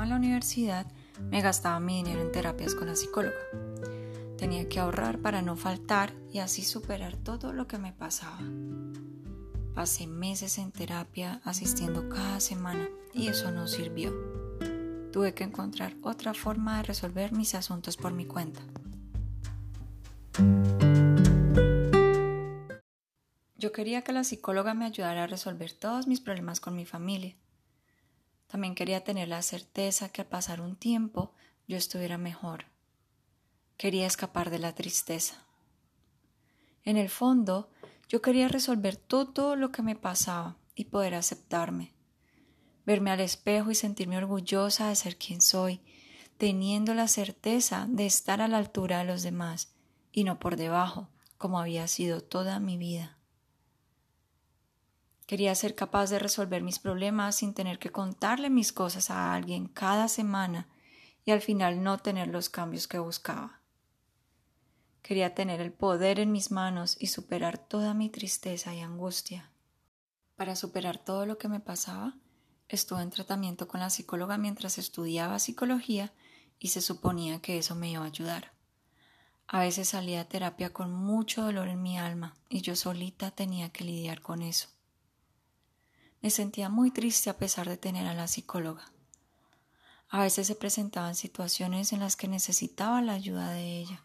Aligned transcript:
estaba 0.00 0.06
la 0.06 0.16
universidad, 0.16 0.86
me 1.30 1.42
gastaba 1.42 1.78
mi 1.78 1.96
dinero 1.96 2.22
en 2.22 2.32
terapias 2.32 2.74
con 2.74 2.88
la 2.88 2.96
psicóloga. 2.96 3.36
Tenía 4.38 4.66
que 4.66 4.80
ahorrar 4.80 5.18
para 5.18 5.42
no 5.42 5.56
faltar 5.56 6.14
y 6.32 6.38
así 6.38 6.62
superar 6.62 7.16
todo 7.18 7.52
lo 7.52 7.66
que 7.66 7.76
me 7.76 7.92
pasaba. 7.92 8.38
Pasé 9.74 10.06
meses 10.06 10.56
en 10.56 10.72
terapia 10.72 11.42
asistiendo 11.44 12.08
cada 12.08 12.40
semana 12.40 12.88
y 13.12 13.28
eso 13.28 13.50
no 13.50 13.66
sirvió. 13.66 14.14
Tuve 15.12 15.34
que 15.34 15.44
encontrar 15.44 15.94
otra 16.00 16.32
forma 16.32 16.78
de 16.78 16.84
resolver 16.84 17.32
mis 17.32 17.54
asuntos 17.54 17.98
por 17.98 18.14
mi 18.14 18.24
cuenta. 18.24 18.62
Yo 23.58 23.70
quería 23.72 24.00
que 24.00 24.12
la 24.12 24.24
psicóloga 24.24 24.72
me 24.72 24.86
ayudara 24.86 25.24
a 25.24 25.26
resolver 25.26 25.74
todos 25.74 26.06
mis 26.06 26.20
problemas 26.20 26.58
con 26.58 26.74
mi 26.74 26.86
familia. 26.86 27.36
También 28.50 28.74
quería 28.74 29.04
tener 29.04 29.28
la 29.28 29.42
certeza 29.42 30.08
que 30.08 30.22
al 30.22 30.26
pasar 30.26 30.60
un 30.60 30.74
tiempo 30.74 31.32
yo 31.68 31.76
estuviera 31.76 32.18
mejor. 32.18 32.64
Quería 33.76 34.06
escapar 34.06 34.50
de 34.50 34.58
la 34.58 34.74
tristeza. 34.74 35.44
En 36.82 36.96
el 36.96 37.08
fondo, 37.08 37.70
yo 38.08 38.20
quería 38.20 38.48
resolver 38.48 38.96
todo 38.96 39.54
lo 39.54 39.70
que 39.70 39.82
me 39.82 39.94
pasaba 39.94 40.56
y 40.74 40.86
poder 40.86 41.14
aceptarme. 41.14 41.94
Verme 42.84 43.12
al 43.12 43.20
espejo 43.20 43.70
y 43.70 43.76
sentirme 43.76 44.18
orgullosa 44.18 44.88
de 44.88 44.96
ser 44.96 45.16
quien 45.16 45.40
soy, 45.40 45.80
teniendo 46.36 46.92
la 46.94 47.06
certeza 47.06 47.86
de 47.88 48.06
estar 48.06 48.40
a 48.40 48.48
la 48.48 48.58
altura 48.58 48.98
de 48.98 49.04
los 49.04 49.22
demás 49.22 49.72
y 50.10 50.24
no 50.24 50.40
por 50.40 50.56
debajo, 50.56 51.08
como 51.38 51.60
había 51.60 51.86
sido 51.86 52.20
toda 52.20 52.58
mi 52.58 52.76
vida. 52.78 53.19
Quería 55.30 55.54
ser 55.54 55.76
capaz 55.76 56.10
de 56.10 56.18
resolver 56.18 56.60
mis 56.60 56.80
problemas 56.80 57.36
sin 57.36 57.54
tener 57.54 57.78
que 57.78 57.92
contarle 57.92 58.50
mis 58.50 58.72
cosas 58.72 59.10
a 59.10 59.32
alguien 59.32 59.68
cada 59.68 60.08
semana 60.08 60.66
y 61.24 61.30
al 61.30 61.40
final 61.40 61.84
no 61.84 61.98
tener 61.98 62.26
los 62.26 62.48
cambios 62.48 62.88
que 62.88 62.98
buscaba. 62.98 63.60
Quería 65.02 65.32
tener 65.32 65.60
el 65.60 65.72
poder 65.72 66.18
en 66.18 66.32
mis 66.32 66.50
manos 66.50 66.96
y 66.98 67.06
superar 67.06 67.58
toda 67.58 67.94
mi 67.94 68.08
tristeza 68.08 68.74
y 68.74 68.80
angustia. 68.80 69.52
Para 70.34 70.56
superar 70.56 70.98
todo 70.98 71.26
lo 71.26 71.38
que 71.38 71.46
me 71.46 71.60
pasaba, 71.60 72.16
estuve 72.66 73.02
en 73.02 73.10
tratamiento 73.10 73.68
con 73.68 73.78
la 73.78 73.90
psicóloga 73.90 74.36
mientras 74.36 74.78
estudiaba 74.78 75.38
psicología 75.38 76.12
y 76.58 76.70
se 76.70 76.80
suponía 76.80 77.40
que 77.40 77.56
eso 77.56 77.76
me 77.76 77.88
iba 77.88 78.02
a 78.02 78.08
ayudar. 78.08 78.50
A 79.46 79.60
veces 79.60 79.90
salía 79.90 80.22
a 80.22 80.28
terapia 80.28 80.72
con 80.72 80.92
mucho 80.92 81.44
dolor 81.44 81.68
en 81.68 81.82
mi 81.82 82.00
alma 82.00 82.34
y 82.48 82.62
yo 82.62 82.74
solita 82.74 83.30
tenía 83.30 83.70
que 83.70 83.84
lidiar 83.84 84.22
con 84.22 84.42
eso. 84.42 84.79
Me 86.22 86.28
sentía 86.28 86.68
muy 86.68 86.90
triste 86.90 87.30
a 87.30 87.38
pesar 87.38 87.66
de 87.68 87.78
tener 87.78 88.06
a 88.06 88.12
la 88.12 88.28
psicóloga. 88.28 88.92
A 90.10 90.20
veces 90.20 90.46
se 90.46 90.54
presentaban 90.54 91.14
situaciones 91.14 91.92
en 91.92 92.00
las 92.00 92.16
que 92.16 92.28
necesitaba 92.28 93.00
la 93.00 93.14
ayuda 93.14 93.50
de 93.52 93.78
ella, 93.78 94.02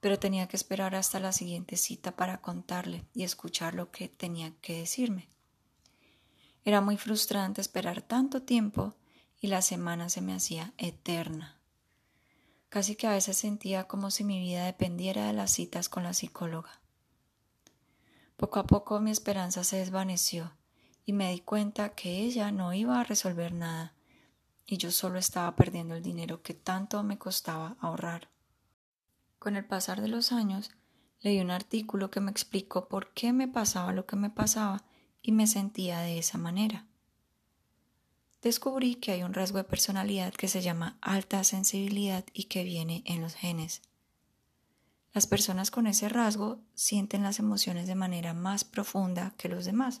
pero 0.00 0.20
tenía 0.20 0.46
que 0.46 0.56
esperar 0.56 0.94
hasta 0.94 1.18
la 1.18 1.32
siguiente 1.32 1.76
cita 1.76 2.14
para 2.14 2.40
contarle 2.40 3.04
y 3.12 3.24
escuchar 3.24 3.74
lo 3.74 3.90
que 3.90 4.08
tenía 4.08 4.52
que 4.60 4.78
decirme. 4.78 5.28
Era 6.64 6.80
muy 6.80 6.96
frustrante 6.96 7.60
esperar 7.60 8.02
tanto 8.02 8.42
tiempo 8.42 8.94
y 9.40 9.48
la 9.48 9.62
semana 9.62 10.08
se 10.10 10.20
me 10.20 10.34
hacía 10.34 10.72
eterna. 10.78 11.58
Casi 12.68 12.94
que 12.94 13.08
a 13.08 13.12
veces 13.12 13.36
sentía 13.36 13.88
como 13.88 14.12
si 14.12 14.22
mi 14.22 14.38
vida 14.38 14.64
dependiera 14.64 15.26
de 15.26 15.32
las 15.32 15.50
citas 15.50 15.88
con 15.88 16.04
la 16.04 16.14
psicóloga. 16.14 16.80
Poco 18.36 18.60
a 18.60 18.66
poco 18.66 19.00
mi 19.00 19.10
esperanza 19.10 19.64
se 19.64 19.78
desvaneció 19.78 20.52
y 21.04 21.12
me 21.12 21.30
di 21.30 21.40
cuenta 21.40 21.90
que 21.90 22.20
ella 22.20 22.50
no 22.52 22.72
iba 22.72 23.00
a 23.00 23.04
resolver 23.04 23.52
nada 23.52 23.94
y 24.66 24.78
yo 24.78 24.90
solo 24.90 25.18
estaba 25.18 25.54
perdiendo 25.54 25.94
el 25.94 26.02
dinero 26.02 26.42
que 26.42 26.54
tanto 26.54 27.02
me 27.02 27.18
costaba 27.18 27.76
ahorrar. 27.80 28.30
Con 29.38 29.56
el 29.56 29.64
pasar 29.64 30.00
de 30.00 30.08
los 30.08 30.32
años, 30.32 30.70
leí 31.20 31.40
un 31.40 31.50
artículo 31.50 32.10
que 32.10 32.20
me 32.20 32.30
explicó 32.30 32.88
por 32.88 33.12
qué 33.12 33.32
me 33.32 33.48
pasaba 33.48 33.92
lo 33.92 34.06
que 34.06 34.16
me 34.16 34.30
pasaba 34.30 34.84
y 35.20 35.32
me 35.32 35.46
sentía 35.46 36.00
de 36.00 36.18
esa 36.18 36.38
manera. 36.38 36.86
Descubrí 38.40 38.96
que 38.96 39.12
hay 39.12 39.22
un 39.22 39.34
rasgo 39.34 39.58
de 39.58 39.64
personalidad 39.64 40.32
que 40.32 40.48
se 40.48 40.62
llama 40.62 40.96
alta 41.00 41.44
sensibilidad 41.44 42.24
y 42.32 42.44
que 42.44 42.64
viene 42.64 43.02
en 43.04 43.20
los 43.20 43.34
genes. 43.34 43.82
Las 45.12 45.26
personas 45.26 45.70
con 45.70 45.86
ese 45.86 46.08
rasgo 46.08 46.60
sienten 46.74 47.22
las 47.22 47.38
emociones 47.38 47.86
de 47.86 47.94
manera 47.94 48.32
más 48.32 48.64
profunda 48.64 49.34
que 49.36 49.48
los 49.48 49.64
demás. 49.64 50.00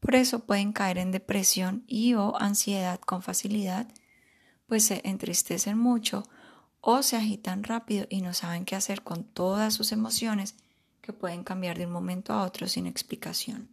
Por 0.00 0.14
eso 0.14 0.46
pueden 0.46 0.72
caer 0.72 0.98
en 0.98 1.12
depresión 1.12 1.84
y 1.86 2.14
o 2.14 2.36
ansiedad 2.40 2.98
con 3.00 3.22
facilidad, 3.22 3.86
pues 4.66 4.84
se 4.84 5.02
entristecen 5.04 5.78
mucho 5.78 6.24
o 6.80 7.02
se 7.02 7.16
agitan 7.16 7.62
rápido 7.62 8.06
y 8.08 8.22
no 8.22 8.32
saben 8.32 8.64
qué 8.64 8.76
hacer 8.76 9.02
con 9.02 9.24
todas 9.24 9.74
sus 9.74 9.92
emociones 9.92 10.56
que 11.02 11.12
pueden 11.12 11.44
cambiar 11.44 11.78
de 11.78 11.86
un 11.86 11.92
momento 11.92 12.32
a 12.32 12.44
otro 12.44 12.66
sin 12.66 12.86
explicación. 12.86 13.68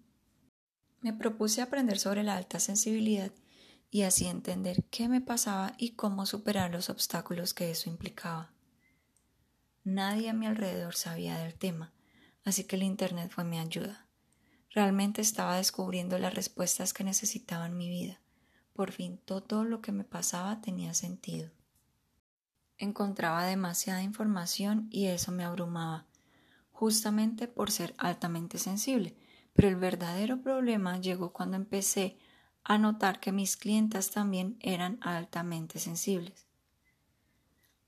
Me 1.01 1.13
propuse 1.13 1.61
aprender 1.61 1.99
sobre 1.99 2.23
la 2.23 2.35
alta 2.35 2.59
sensibilidad 2.59 3.31
y 3.89 4.01
así 4.01 4.25
entender 4.27 4.83
qué 4.89 5.07
me 5.07 5.21
pasaba 5.21 5.73
y 5.77 5.91
cómo 5.91 6.25
superar 6.25 6.71
los 6.71 6.89
obstáculos 6.89 7.53
que 7.53 7.71
eso 7.71 7.89
implicaba. 7.89 8.51
Nadie 9.83 10.29
a 10.29 10.33
mi 10.33 10.47
alrededor 10.47 10.95
sabía 10.95 11.37
del 11.37 11.53
tema, 11.53 11.93
así 12.43 12.65
que 12.65 12.75
el 12.75 12.83
Internet 12.83 13.31
fue 13.31 13.45
mi 13.45 13.59
ayuda. 13.59 14.06
Realmente 14.77 15.21
estaba 15.21 15.57
descubriendo 15.57 16.19
las 16.19 16.35
respuestas 16.35 16.93
que 16.93 17.03
necesitaba 17.03 17.65
en 17.65 17.77
mi 17.77 17.89
vida. 17.89 18.21
Por 18.73 18.91
fin 18.91 19.17
todo 19.25 19.63
lo 19.63 19.81
que 19.81 19.91
me 19.91 20.03
pasaba 20.03 20.61
tenía 20.61 20.93
sentido. 20.93 21.49
Encontraba 22.77 23.43
demasiada 23.47 24.03
información 24.03 24.87
y 24.91 25.07
eso 25.07 25.31
me 25.31 25.43
abrumaba, 25.43 26.05
justamente 26.69 27.47
por 27.47 27.71
ser 27.71 27.95
altamente 27.97 28.59
sensible. 28.59 29.17
Pero 29.53 29.67
el 29.67 29.77
verdadero 29.77 30.43
problema 30.43 30.99
llegó 30.99 31.33
cuando 31.33 31.57
empecé 31.57 32.19
a 32.63 32.77
notar 32.77 33.19
que 33.19 33.31
mis 33.31 33.57
clientas 33.57 34.11
también 34.11 34.57
eran 34.59 34.99
altamente 35.01 35.79
sensibles. 35.79 36.45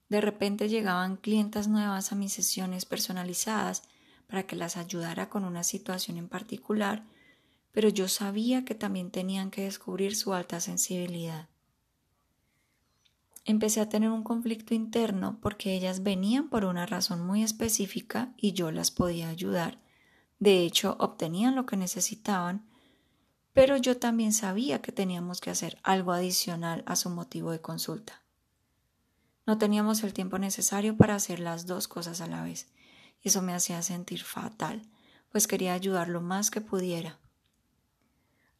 De 0.07 0.21
repente 0.21 0.69
llegaban 0.69 1.17
clientas 1.17 1.67
nuevas 1.67 2.11
a 2.11 2.15
mis 2.15 2.33
sesiones 2.33 2.85
personalizadas 2.85 3.83
para 4.29 4.43
que 4.43 4.55
las 4.55 4.77
ayudara 4.77 5.27
con 5.27 5.43
una 5.43 5.63
situación 5.63 6.17
en 6.17 6.29
particular, 6.29 7.03
pero 7.71 7.89
yo 7.89 8.07
sabía 8.07 8.63
que 8.63 8.75
también 8.75 9.09
tenían 9.09 9.49
que 9.49 9.63
descubrir 9.63 10.15
su 10.15 10.35
alta 10.35 10.61
sensibilidad. 10.61 11.49
Empecé 13.43 13.81
a 13.81 13.89
tener 13.89 14.11
un 14.11 14.21
conflicto 14.21 14.75
interno 14.75 15.39
porque 15.41 15.73
ellas 15.73 16.03
venían 16.03 16.49
por 16.49 16.65
una 16.65 16.85
razón 16.85 17.25
muy 17.25 17.41
específica 17.41 18.31
y 18.37 18.53
yo 18.53 18.69
las 18.69 18.91
podía 18.91 19.29
ayudar. 19.29 19.79
De 20.37 20.59
hecho, 20.59 20.95
obtenían 20.99 21.55
lo 21.55 21.65
que 21.65 21.75
necesitaban, 21.75 22.69
pero 23.53 23.77
yo 23.77 23.97
también 23.97 24.31
sabía 24.31 24.83
que 24.83 24.91
teníamos 24.91 25.41
que 25.41 25.49
hacer 25.49 25.79
algo 25.81 26.11
adicional 26.11 26.83
a 26.85 26.95
su 26.95 27.09
motivo 27.09 27.51
de 27.51 27.61
consulta. 27.61 28.21
No 29.47 29.57
teníamos 29.57 30.03
el 30.03 30.13
tiempo 30.13 30.37
necesario 30.37 30.95
para 30.95 31.15
hacer 31.15 31.39
las 31.39 31.65
dos 31.65 31.87
cosas 31.87 32.21
a 32.21 32.27
la 32.27 32.43
vez 32.43 32.67
eso 33.23 33.41
me 33.41 33.53
hacía 33.53 33.81
sentir 33.81 34.23
fatal, 34.23 34.81
pues 35.31 35.47
quería 35.47 35.73
ayudar 35.73 36.07
lo 36.07 36.21
más 36.21 36.51
que 36.51 36.61
pudiera. 36.61 37.19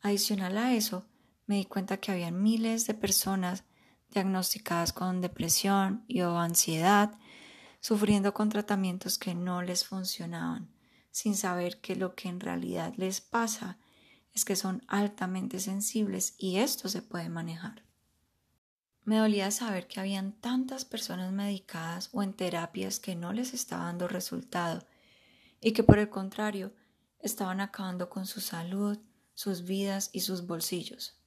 Adicional 0.02 0.58
a 0.58 0.74
eso, 0.74 1.06
me 1.46 1.56
di 1.56 1.66
cuenta 1.66 1.98
que 1.98 2.12
había 2.12 2.32
miles 2.32 2.86
de 2.88 2.94
personas 2.94 3.64
diagnosticadas 4.12 4.94
con 4.94 5.22
depresión 5.22 6.04
y 6.08 6.22
o 6.22 6.38
ansiedad, 6.38 7.18
sufriendo 7.80 8.34
con 8.34 8.50
tratamientos 8.50 9.18
que 9.18 9.36
no 9.36 9.62
les 9.62 9.86
funcionaban, 9.86 10.70
sin 11.12 11.36
saber 11.36 11.82
que 11.82 11.96
lo 11.96 12.16
que 12.16 12.30
en 12.30 12.40
realidad 12.40 12.94
les 12.98 13.22
pasa 13.22 13.78
es 14.34 14.46
que 14.46 14.56
son 14.56 14.84
altamente 14.88 15.60
sensibles 15.60 16.36
y 16.38 16.58
esto 16.58 16.88
se 16.88 17.02
puede 17.02 17.30
manejar. 17.30 17.89
Me 19.10 19.18
dolía 19.18 19.50
saber 19.50 19.88
que 19.88 20.00
habían 20.00 20.34
tantas 20.34 20.86
personas 20.86 21.32
medicadas 21.32 22.10
o 22.12 22.22
en 22.22 22.32
terapias 22.32 23.00
que 23.00 23.16
no 23.16 23.34
les 23.34 23.56
estaba 23.56 23.86
dando 23.86 24.08
resultado 24.08 24.86
y 25.60 25.72
que 25.72 25.82
por 25.82 25.98
el 25.98 26.12
contrario 26.12 26.72
estaban 27.20 27.60
acabando 27.60 28.08
con 28.08 28.28
su 28.28 28.40
salud, 28.40 29.00
sus 29.34 29.64
vidas 29.64 30.12
y 30.14 30.20
sus 30.20 30.46
bolsillos. 30.46 31.18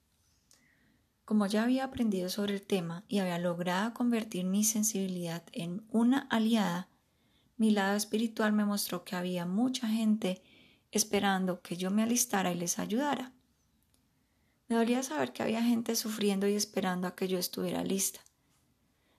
Como 1.24 1.46
ya 1.46 1.64
había 1.64 1.82
aprendido 1.82 2.28
sobre 2.28 2.54
el 2.54 2.62
tema 2.62 3.02
y 3.08 3.18
había 3.18 3.40
logrado 3.40 3.92
convertir 3.94 4.44
mi 4.44 4.62
sensibilidad 4.62 5.42
en 5.50 5.84
una 5.90 6.28
aliada, 6.30 6.88
mi 7.56 7.72
lado 7.72 7.96
espiritual 7.96 8.52
me 8.52 8.64
mostró 8.64 9.02
que 9.02 9.16
había 9.16 9.44
mucha 9.44 9.88
gente 9.88 10.40
esperando 10.92 11.60
que 11.62 11.76
yo 11.76 11.90
me 11.90 12.04
alistara 12.04 12.52
y 12.52 12.54
les 12.54 12.78
ayudara. 12.78 13.32
Me 14.72 14.78
dolía 14.78 15.02
saber 15.02 15.34
que 15.34 15.42
había 15.42 15.62
gente 15.62 15.94
sufriendo 15.96 16.48
y 16.48 16.54
esperando 16.54 17.06
a 17.06 17.14
que 17.14 17.28
yo 17.28 17.38
estuviera 17.38 17.84
lista. 17.84 18.20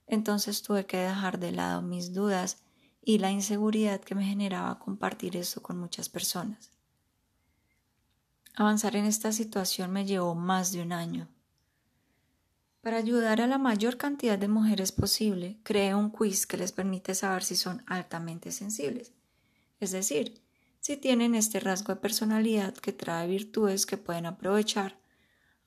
Entonces 0.07 0.63
tuve 0.63 0.87
que 0.87 0.97
dejar 0.97 1.37
de 1.37 1.51
lado 1.51 1.83
mis 1.83 2.11
dudas 2.11 2.63
y 3.03 3.19
la 3.19 3.29
inseguridad 3.29 4.01
que 4.01 4.15
me 4.15 4.25
generaba 4.25 4.79
compartir 4.79 5.37
eso 5.37 5.61
con 5.61 5.77
muchas 5.77 6.09
personas. 6.09 6.71
Avanzar 8.55 8.95
en 8.95 9.05
esta 9.05 9.31
situación 9.31 9.91
me 9.91 10.07
llevó 10.07 10.33
más 10.33 10.71
de 10.71 10.81
un 10.81 10.91
año. 10.91 11.29
Para 12.81 12.97
ayudar 12.97 13.39
a 13.39 13.45
la 13.45 13.59
mayor 13.59 13.97
cantidad 13.97 14.39
de 14.39 14.47
mujeres 14.47 14.91
posible, 14.91 15.59
creé 15.61 15.93
un 15.93 16.09
quiz 16.09 16.47
que 16.47 16.57
les 16.57 16.71
permite 16.71 17.13
saber 17.13 17.43
si 17.43 17.55
son 17.55 17.83
altamente 17.85 18.51
sensibles, 18.51 19.13
es 19.79 19.91
decir, 19.91 20.41
si 20.79 20.97
tienen 20.97 21.35
este 21.35 21.59
rasgo 21.59 21.93
de 21.93 22.01
personalidad 22.01 22.73
que 22.73 22.91
trae 22.91 23.27
virtudes 23.27 23.85
que 23.85 23.97
pueden 23.97 24.25
aprovechar, 24.25 25.02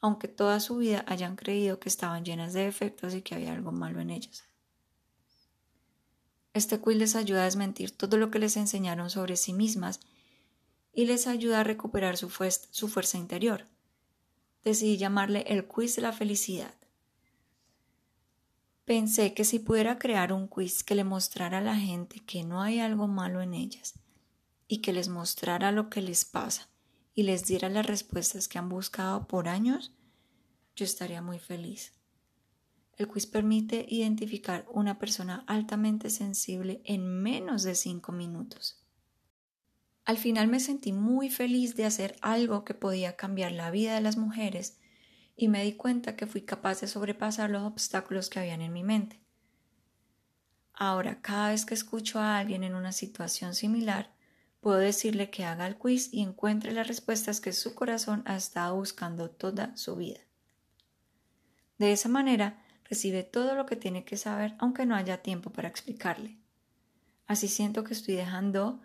aunque 0.00 0.28
toda 0.28 0.60
su 0.60 0.76
vida 0.76 1.04
hayan 1.06 1.36
creído 1.36 1.80
que 1.80 1.88
estaban 1.88 2.24
llenas 2.24 2.52
de 2.52 2.64
defectos 2.64 3.14
y 3.14 3.22
que 3.22 3.34
había 3.34 3.52
algo 3.52 3.72
malo 3.72 4.00
en 4.00 4.10
ellas. 4.10 4.44
Este 6.52 6.80
quiz 6.80 6.96
les 6.96 7.16
ayuda 7.16 7.42
a 7.42 7.44
desmentir 7.46 7.90
todo 7.90 8.16
lo 8.16 8.30
que 8.30 8.38
les 8.38 8.56
enseñaron 8.56 9.10
sobre 9.10 9.36
sí 9.36 9.52
mismas 9.52 10.00
y 10.92 11.04
les 11.06 11.26
ayuda 11.26 11.60
a 11.60 11.64
recuperar 11.64 12.16
su, 12.16 12.30
su 12.70 12.88
fuerza 12.88 13.18
interior. 13.18 13.66
Decidí 14.64 14.96
llamarle 14.96 15.44
el 15.48 15.66
quiz 15.66 15.96
de 15.96 16.02
la 16.02 16.12
felicidad. 16.12 16.74
Pensé 18.84 19.34
que 19.34 19.44
si 19.44 19.58
pudiera 19.58 19.98
crear 19.98 20.32
un 20.32 20.48
quiz 20.48 20.82
que 20.82 20.94
le 20.94 21.04
mostrara 21.04 21.58
a 21.58 21.60
la 21.60 21.76
gente 21.76 22.20
que 22.20 22.44
no 22.44 22.62
hay 22.62 22.80
algo 22.80 23.06
malo 23.08 23.42
en 23.42 23.52
ellas 23.52 23.94
y 24.68 24.78
que 24.78 24.92
les 24.92 25.08
mostrara 25.08 25.72
lo 25.72 25.90
que 25.90 26.00
les 26.00 26.24
pasa 26.24 26.68
y 27.16 27.22
les 27.22 27.46
diera 27.46 27.70
las 27.70 27.86
respuestas 27.86 28.46
que 28.46 28.58
han 28.58 28.68
buscado 28.68 29.26
por 29.26 29.48
años, 29.48 29.92
yo 30.76 30.84
estaría 30.84 31.22
muy 31.22 31.38
feliz. 31.38 31.94
El 32.96 33.08
quiz 33.08 33.26
permite 33.26 33.86
identificar 33.88 34.66
una 34.70 34.98
persona 34.98 35.42
altamente 35.46 36.10
sensible 36.10 36.82
en 36.84 37.22
menos 37.22 37.62
de 37.62 37.74
cinco 37.74 38.12
minutos. 38.12 38.84
Al 40.04 40.18
final 40.18 40.48
me 40.48 40.60
sentí 40.60 40.92
muy 40.92 41.30
feliz 41.30 41.74
de 41.74 41.86
hacer 41.86 42.16
algo 42.20 42.64
que 42.64 42.74
podía 42.74 43.16
cambiar 43.16 43.52
la 43.52 43.70
vida 43.70 43.94
de 43.94 44.02
las 44.02 44.18
mujeres 44.18 44.78
y 45.36 45.48
me 45.48 45.64
di 45.64 45.72
cuenta 45.72 46.16
que 46.16 46.26
fui 46.26 46.42
capaz 46.42 46.82
de 46.82 46.86
sobrepasar 46.86 47.48
los 47.48 47.62
obstáculos 47.62 48.28
que 48.28 48.40
habían 48.40 48.60
en 48.60 48.74
mi 48.74 48.84
mente. 48.84 49.20
Ahora, 50.74 51.22
cada 51.22 51.48
vez 51.48 51.64
que 51.64 51.72
escucho 51.72 52.18
a 52.20 52.38
alguien 52.38 52.62
en 52.62 52.74
una 52.74 52.92
situación 52.92 53.54
similar, 53.54 54.15
puedo 54.66 54.78
decirle 54.78 55.30
que 55.30 55.44
haga 55.44 55.64
el 55.68 55.76
quiz 55.76 56.12
y 56.12 56.22
encuentre 56.22 56.72
las 56.72 56.88
respuestas 56.88 57.40
que 57.40 57.52
su 57.52 57.76
corazón 57.76 58.24
ha 58.26 58.34
estado 58.34 58.74
buscando 58.74 59.30
toda 59.30 59.76
su 59.76 59.94
vida. 59.94 60.18
De 61.78 61.92
esa 61.92 62.08
manera, 62.08 62.60
recibe 62.82 63.22
todo 63.22 63.54
lo 63.54 63.64
que 63.64 63.76
tiene 63.76 64.04
que 64.04 64.16
saber 64.16 64.56
aunque 64.58 64.84
no 64.84 64.96
haya 64.96 65.22
tiempo 65.22 65.50
para 65.50 65.68
explicarle. 65.68 66.40
Así 67.28 67.46
siento 67.46 67.84
que 67.84 67.92
estoy 67.92 68.16
dejando 68.16 68.82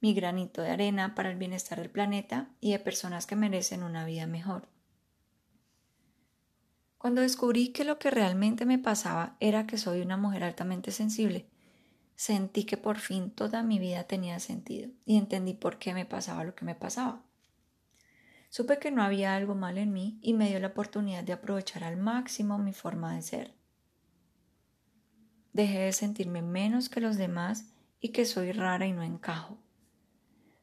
mi 0.00 0.14
granito 0.14 0.62
de 0.62 0.70
arena 0.70 1.14
para 1.14 1.30
el 1.30 1.36
bienestar 1.36 1.78
del 1.78 1.90
planeta 1.90 2.50
y 2.60 2.72
de 2.72 2.80
personas 2.80 3.26
que 3.26 3.36
merecen 3.36 3.84
una 3.84 4.04
vida 4.04 4.26
mejor. 4.26 4.68
Cuando 6.98 7.20
descubrí 7.20 7.68
que 7.68 7.84
lo 7.84 8.00
que 8.00 8.10
realmente 8.10 8.66
me 8.66 8.80
pasaba 8.80 9.36
era 9.38 9.68
que 9.68 9.78
soy 9.78 10.00
una 10.00 10.16
mujer 10.16 10.42
altamente 10.42 10.90
sensible, 10.90 11.46
sentí 12.20 12.64
que 12.64 12.76
por 12.76 12.98
fin 12.98 13.30
toda 13.30 13.62
mi 13.62 13.78
vida 13.78 14.04
tenía 14.04 14.40
sentido 14.40 14.90
y 15.06 15.16
entendí 15.16 15.54
por 15.54 15.78
qué 15.78 15.94
me 15.94 16.04
pasaba 16.04 16.44
lo 16.44 16.54
que 16.54 16.66
me 16.66 16.74
pasaba. 16.74 17.22
Supe 18.50 18.78
que 18.78 18.90
no 18.90 19.02
había 19.02 19.34
algo 19.34 19.54
mal 19.54 19.78
en 19.78 19.94
mí 19.94 20.18
y 20.20 20.34
me 20.34 20.50
dio 20.50 20.60
la 20.60 20.66
oportunidad 20.66 21.24
de 21.24 21.32
aprovechar 21.32 21.82
al 21.82 21.96
máximo 21.96 22.58
mi 22.58 22.74
forma 22.74 23.14
de 23.14 23.22
ser. 23.22 23.54
Dejé 25.54 25.78
de 25.78 25.92
sentirme 25.92 26.42
menos 26.42 26.90
que 26.90 27.00
los 27.00 27.16
demás 27.16 27.72
y 28.00 28.10
que 28.10 28.26
soy 28.26 28.52
rara 28.52 28.84
y 28.84 28.92
no 28.92 29.02
encajo. 29.02 29.56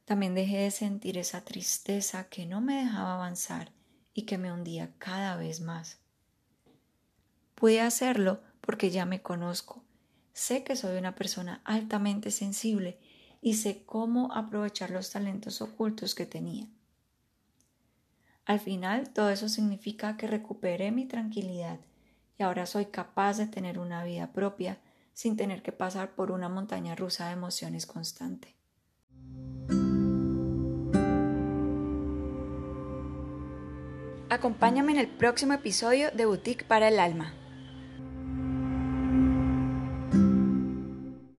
También 0.06 0.36
dejé 0.36 0.58
de 0.58 0.70
sentir 0.70 1.18
esa 1.18 1.44
tristeza 1.44 2.30
que 2.30 2.46
no 2.46 2.62
me 2.62 2.84
dejaba 2.84 3.16
avanzar 3.16 3.72
y 4.14 4.28
que 4.28 4.38
me 4.38 4.54
hundía 4.54 4.94
cada 5.00 5.36
vez 5.38 5.60
más. 5.62 5.98
Pude 7.56 7.82
hacerlo 7.82 8.44
porque 8.62 8.92
ya 8.92 9.08
me 9.08 9.24
conozco. 9.24 9.87
Sé 10.38 10.64
que 10.64 10.76
soy 10.76 11.00
una 11.00 11.16
persona 11.16 11.62
altamente 11.66 12.30
sensible 12.30 13.00
y 13.42 13.56
sé 13.56 13.82
cómo 13.88 14.32
aprovechar 14.36 14.92
los 14.92 15.10
talentos 15.10 15.64
ocultos 15.64 16.14
que 16.14 16.28
tenía. 16.28 16.68
Al 18.46 18.60
final, 18.60 19.10
todo 19.10 19.32
eso 19.32 19.50
significa 19.50 20.16
que 20.16 20.28
recuperé 20.28 20.92
mi 20.92 21.08
tranquilidad 21.08 21.80
y 22.38 22.44
ahora 22.44 22.68
soy 22.68 22.86
capaz 22.86 23.38
de 23.38 23.48
tener 23.48 23.80
una 23.80 24.04
vida 24.04 24.32
propia 24.32 24.78
sin 25.12 25.38
tener 25.38 25.64
que 25.64 25.72
pasar 25.72 26.12
por 26.12 26.30
una 26.30 26.50
montaña 26.50 26.94
rusa 26.94 27.26
de 27.26 27.34
emociones 27.34 27.88
constante. 27.88 28.56
Acompáñame 34.30 34.92
en 34.92 35.00
el 35.00 35.08
próximo 35.08 35.54
episodio 35.54 36.12
de 36.12 36.28
Boutique 36.28 36.64
para 36.64 36.90
el 36.90 37.00
Alma. 37.00 37.34